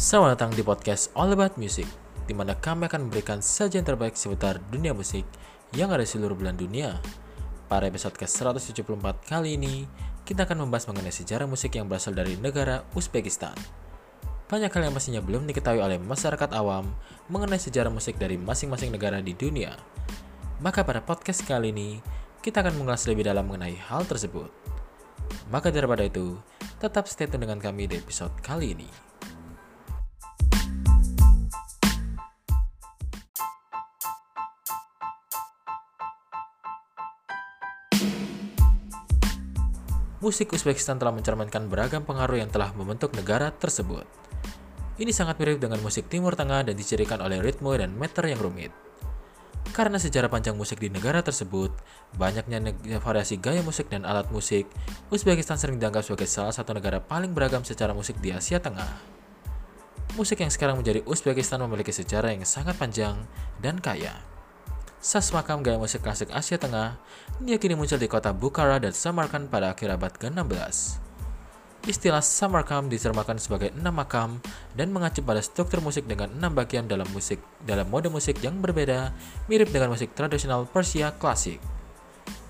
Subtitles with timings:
[0.00, 1.84] Selamat datang di podcast All About Music,
[2.24, 5.28] di mana kami akan memberikan sajian terbaik seputar dunia musik
[5.76, 6.96] yang ada di seluruh belahan dunia.
[7.68, 9.84] Pada episode ke-174 kali ini,
[10.24, 13.52] kita akan membahas mengenai sejarah musik yang berasal dari negara Uzbekistan.
[14.48, 16.96] Banyak hal yang pastinya belum diketahui oleh masyarakat awam
[17.28, 19.76] mengenai sejarah musik dari masing-masing negara di dunia.
[20.64, 22.00] Maka pada podcast kali ini,
[22.40, 24.48] kita akan mengulas lebih dalam mengenai hal tersebut.
[25.52, 26.40] Maka daripada itu,
[26.80, 29.09] tetap stay tune dengan kami di episode kali ini.
[40.20, 44.04] Musik Uzbekistan telah mencerminkan beragam pengaruh yang telah membentuk negara tersebut.
[45.00, 48.68] Ini sangat mirip dengan musik Timur Tengah dan dicirikan oleh ritme dan meter yang rumit.
[49.72, 51.72] Karena sejarah panjang musik di negara tersebut,
[52.20, 52.60] banyaknya
[53.00, 54.68] variasi gaya musik dan alat musik,
[55.08, 58.92] Uzbekistan sering dianggap sebagai salah satu negara paling beragam secara musik di Asia Tengah.
[60.20, 63.24] Musik yang sekarang menjadi Uzbekistan memiliki sejarah yang sangat panjang
[63.64, 64.29] dan kaya.
[65.00, 67.00] Sas makam gaya musik klasik Asia Tengah
[67.40, 71.00] diyakini muncul di kota Bukhara dan Samarkand pada akhir abad ke-16.
[71.88, 74.44] Istilah Samarkand diterjemahkan sebagai enam makam
[74.76, 79.16] dan mengacu pada struktur musik dengan enam bagian dalam musik dalam mode musik yang berbeda,
[79.48, 81.64] mirip dengan musik tradisional Persia klasik.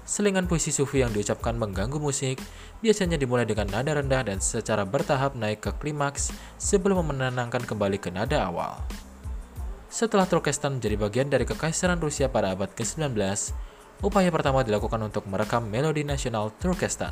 [0.03, 2.43] Selingan puisi sufi yang diucapkan mengganggu musik,
[2.83, 8.11] biasanya dimulai dengan nada rendah dan secara bertahap naik ke klimaks sebelum menenangkan kembali ke
[8.11, 8.83] nada awal.
[9.91, 13.11] Setelah Turkestan menjadi bagian dari Kekaisaran Rusia pada abad ke-19,
[14.07, 17.11] upaya pertama dilakukan untuk merekam melodi nasional Turkestan.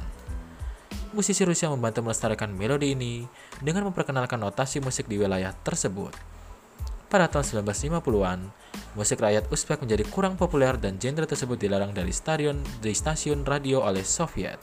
[1.11, 3.27] Musisi Rusia membantu melestarikan melodi ini
[3.59, 6.15] dengan memperkenalkan notasi musik di wilayah tersebut.
[7.11, 8.47] Pada tahun 1950-an,
[8.95, 13.83] musik rakyat Uzbek menjadi kurang populer dan genre tersebut dilarang dari stadion di stasiun radio
[13.83, 14.63] oleh Soviet.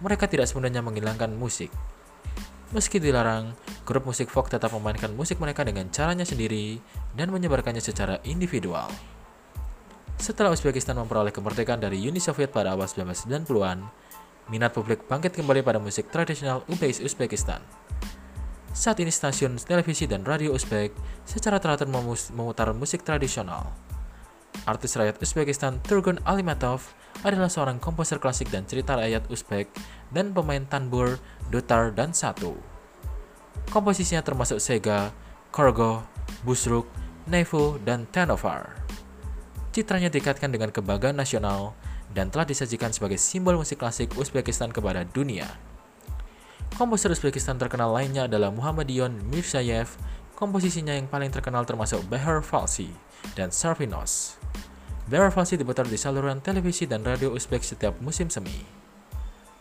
[0.00, 1.68] Mereka tidak sebenarnya menghilangkan musik,
[2.68, 3.56] Meski dilarang,
[3.88, 6.76] grup musik folk tetap memainkan musik mereka dengan caranya sendiri
[7.16, 8.92] dan menyebarkannya secara individual.
[10.20, 13.88] Setelah Uzbekistan memperoleh kemerdekaan dari Uni Soviet pada awal 1990-an,
[14.52, 17.64] minat publik bangkit kembali pada musik tradisional Ubais Uzbekistan.
[18.76, 20.92] Saat ini stasiun televisi dan radio Uzbek
[21.24, 23.72] secara teratur memutar musik tradisional.
[24.68, 29.70] Artis rakyat Uzbekistan Turgun Alimatov adalah seorang komposer klasik dan cerita rakyat Uzbek
[30.14, 31.18] dan pemain tanbur
[31.48, 32.54] dutar, dan satu.
[33.68, 35.12] Komposisinya termasuk Sega,
[35.52, 36.04] Korgo,
[36.44, 36.88] Busruk,
[37.28, 38.76] Nevo, dan Tenovar.
[39.72, 41.76] Citranya dikaitkan dengan kebanggaan nasional
[42.12, 45.46] dan telah disajikan sebagai simbol musik klasik Uzbekistan kepada dunia.
[46.76, 49.92] Komposer Uzbekistan terkenal lainnya adalah Muhammadion Mirzayev,
[50.38, 52.88] komposisinya yang paling terkenal termasuk Behar Falsi
[53.36, 54.38] dan Sarvinos.
[55.08, 58.60] Behar Falsi diputar di saluran televisi dan radio Uzbek setiap musim semi.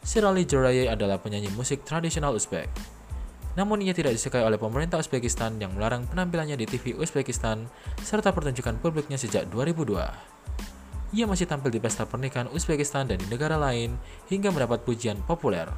[0.04, 2.68] Sirali Joraye adalah penyanyi musik tradisional Uzbek.
[3.56, 7.64] Namun ia tidak disukai oleh pemerintah Uzbekistan yang melarang penampilannya di TV Uzbekistan
[8.04, 11.16] serta pertunjukan publiknya sejak 2002.
[11.16, 13.96] Ia masih tampil di pesta pernikahan Uzbekistan dan di negara lain
[14.28, 15.72] hingga mendapat pujian populer.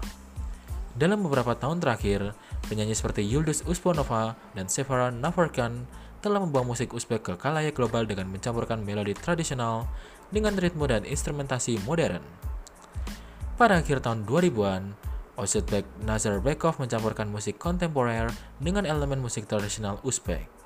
[0.97, 2.33] Dalam beberapa tahun terakhir,
[2.65, 5.85] penyanyi seperti Yuldus Usponova dan Sevara Navarkan
[6.19, 9.87] telah membawa musik Uzbek ke kalayak global dengan mencampurkan melodi tradisional
[10.29, 12.21] dengan ritme dan instrumentasi modern.
[13.59, 14.95] Pada akhir tahun 2000-an,
[15.39, 18.27] Ozbek Nazarbekov mencampurkan musik kontemporer
[18.59, 20.59] dengan elemen musik tradisional Uzbek.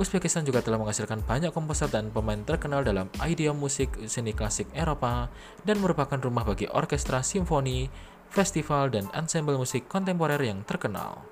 [0.00, 5.28] Uzbekistan juga telah menghasilkan banyak komposer dan pemain terkenal dalam idiom musik seni klasik Eropa
[5.68, 7.92] dan merupakan rumah bagi orkestra simfoni,
[8.32, 11.31] festival, dan ensemble musik kontemporer yang terkenal.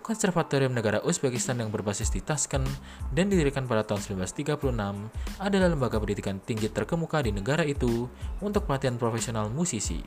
[0.00, 2.64] Konservatorium Negara Uzbekistan yang berbasis di Tashkent
[3.12, 4.56] dan didirikan pada tahun 1936
[5.36, 8.08] adalah lembaga pendidikan tinggi terkemuka di negara itu
[8.40, 10.00] untuk pelatihan profesional musisi.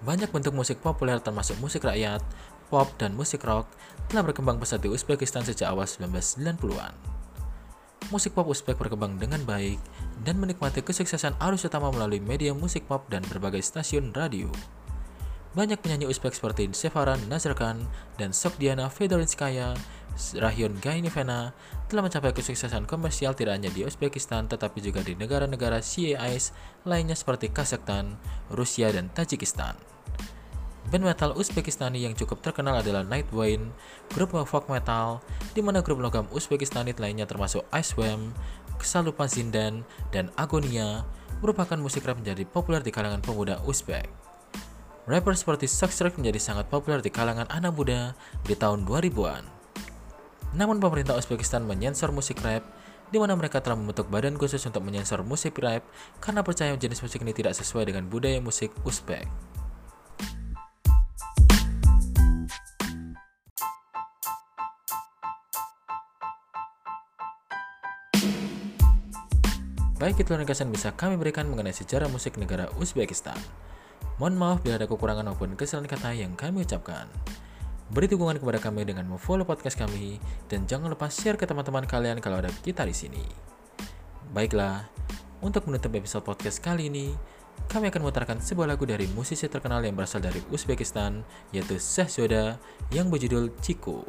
[0.00, 2.24] Banyak bentuk musik populer termasuk musik rakyat,
[2.72, 3.68] pop, dan musik rock
[4.08, 6.96] telah berkembang pesat di Uzbekistan sejak awal 1990-an.
[8.08, 9.78] Musik pop Uzbek berkembang dengan baik
[10.24, 14.48] dan menikmati kesuksesan arus utama melalui media musik pop dan berbagai stasiun radio.
[15.50, 17.82] Banyak penyanyi Uzbek seperti Sevaran Nazarkan
[18.14, 19.74] dan Sokdiana Fedorinskaya,
[20.38, 21.50] Rahyun Gainivena
[21.90, 26.54] telah mencapai kesuksesan komersial tidak hanya di Uzbekistan tetapi juga di negara-negara CIS
[26.86, 28.14] lainnya seperti Kazakhstan,
[28.54, 29.74] Rusia, dan Tajikistan.
[30.86, 33.74] Band metal Uzbekistani yang cukup terkenal adalah Nightwind,
[34.14, 35.18] grup folk metal,
[35.50, 38.30] di mana grup logam Uzbekistani lainnya termasuk Icewam,
[38.78, 39.82] Ksalupan Zindan,
[40.14, 41.02] dan Agonia
[41.42, 44.29] merupakan musik rap menjadi populer di kalangan pemuda Uzbek.
[45.08, 48.12] Rapper seperti Shrek menjadi sangat populer di kalangan anak muda
[48.44, 49.48] di tahun 2000-an.
[50.52, 52.60] Namun pemerintah Uzbekistan menyensor musik rap
[53.08, 55.80] di mana mereka telah membentuk badan khusus untuk menyensor musik rap
[56.20, 59.24] karena percaya jenis musik ini tidak sesuai dengan budaya musik Uzbek.
[69.96, 73.36] Baik itu yang bisa kami berikan mengenai sejarah musik negara Uzbekistan.
[74.20, 77.08] Mohon maaf bila ada kekurangan maupun kesalahan kata yang kami ucapkan.
[77.88, 80.20] Beri dukungan kepada kami dengan memfollow podcast kami
[80.52, 83.24] dan jangan lupa share ke teman-teman kalian kalau ada kita di sini.
[84.36, 84.84] Baiklah,
[85.40, 87.16] untuk menutup episode podcast kali ini,
[87.72, 92.60] kami akan memutarkan sebuah lagu dari musisi terkenal yang berasal dari Uzbekistan, yaitu Shahzoda,
[92.92, 94.04] yang berjudul Ciko.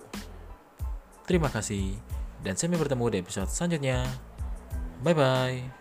[1.24, 1.96] Terima kasih,
[2.44, 4.04] dan sampai bertemu di episode selanjutnya.
[5.02, 5.81] Bye-bye.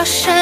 [0.00, 0.39] 就是。